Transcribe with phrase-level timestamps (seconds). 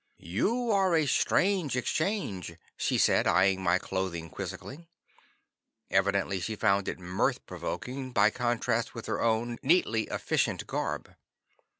[0.23, 4.87] "You are a strange exchange," she said, eying my clothing quizzically.
[5.91, 11.15] Evidently she found it mirth provoking by contrast with her own neatly efficient garb.